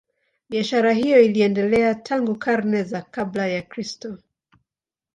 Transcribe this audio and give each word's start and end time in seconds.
Biashara 0.49 0.93
hiyo 0.93 1.21
iliendelea 1.21 1.95
tangu 1.95 2.35
karne 2.35 2.83
za 2.83 3.01
kabla 3.01 3.47
ya 3.47 3.61
Kristo. 3.61 4.17